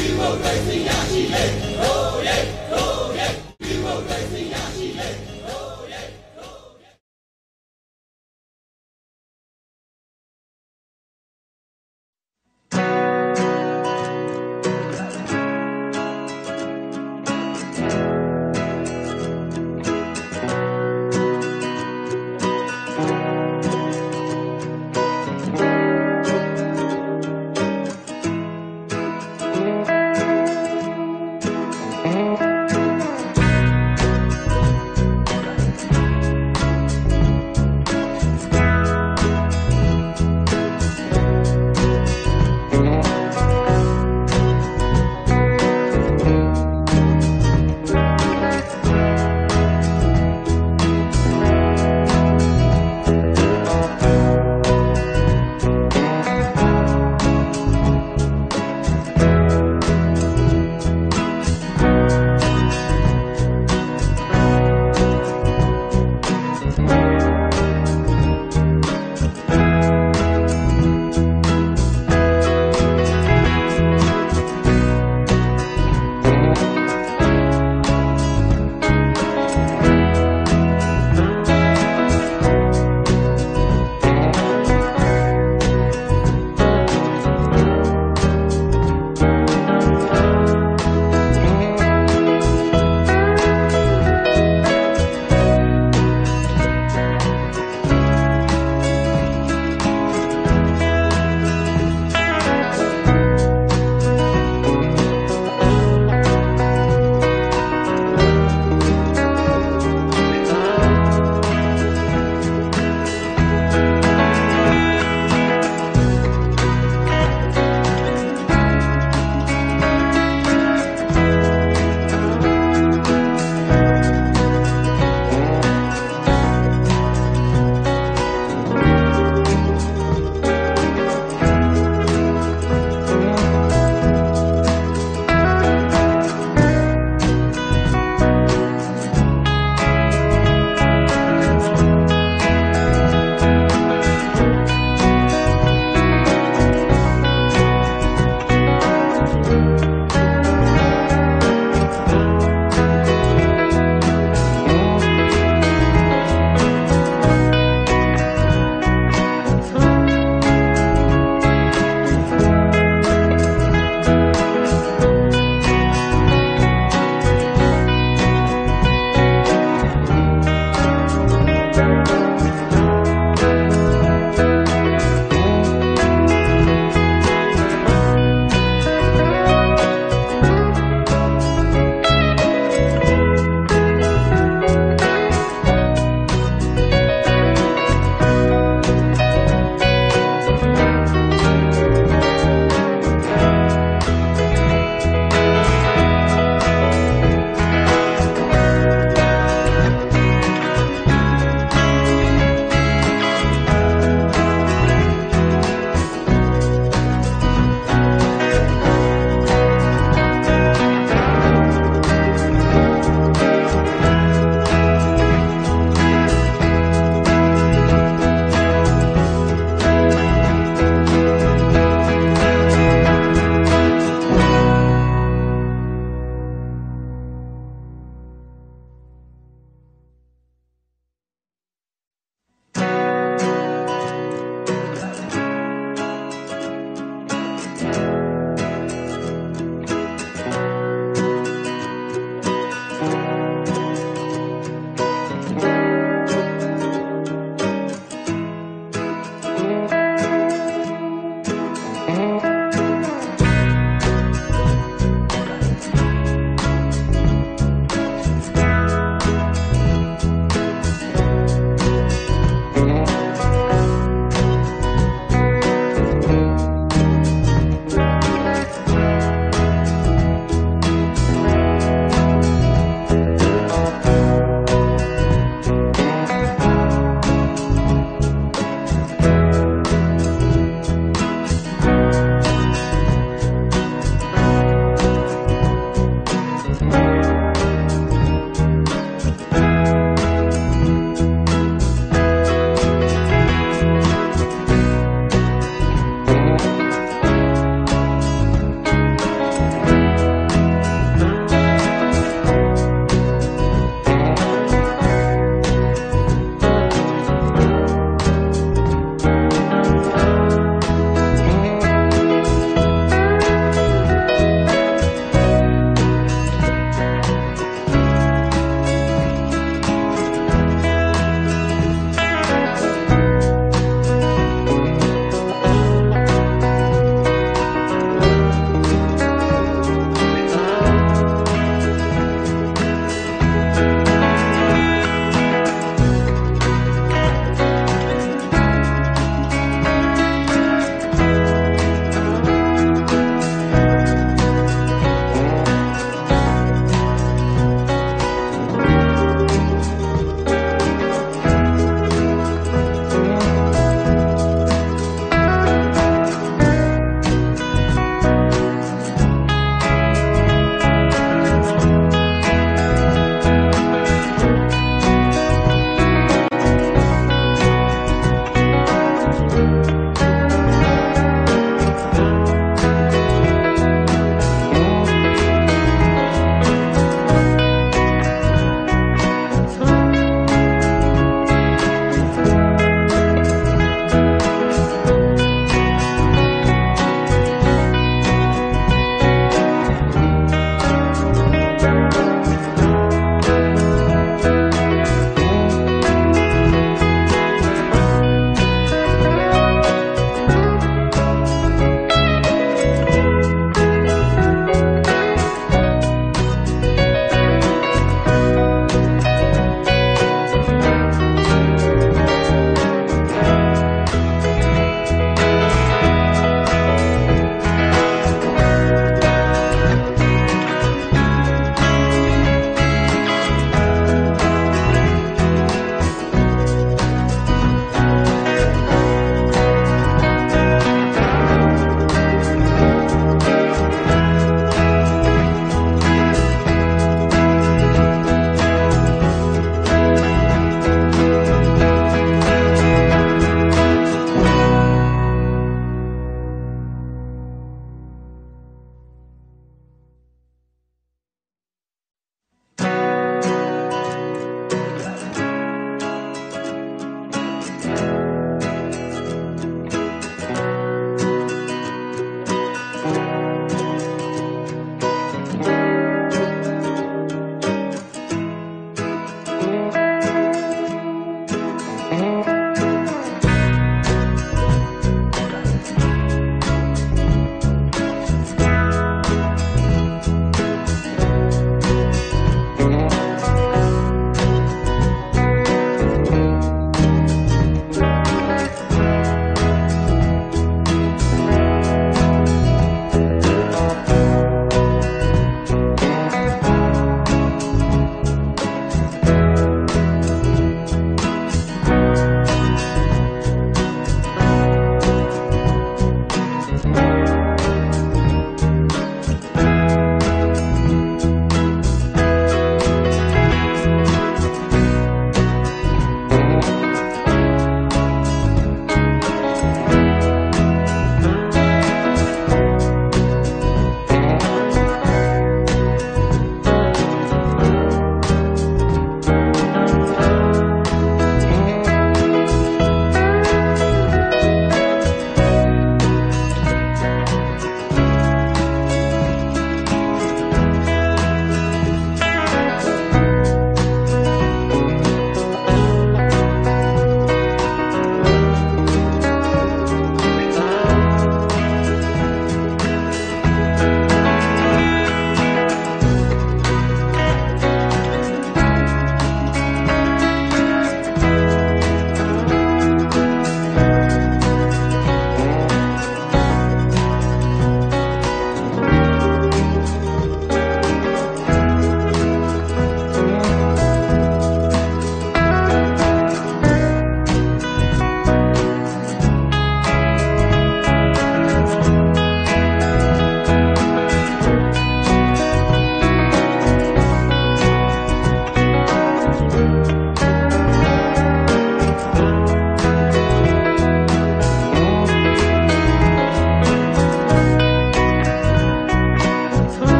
[0.00, 1.44] Democracy ရရှိလေ
[1.90, 2.42] Oh yeah
[2.80, 3.32] Oh yeah
[3.68, 4.42] Democracy